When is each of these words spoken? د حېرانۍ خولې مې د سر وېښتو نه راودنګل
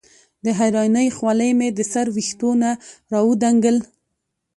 د 0.43 0.45
حېرانۍ 0.59 1.07
خولې 1.17 1.49
مې 1.59 1.69
د 1.77 1.79
سر 1.91 2.07
وېښتو 2.15 2.49
نه 2.61 2.71
راودنګل 3.13 3.77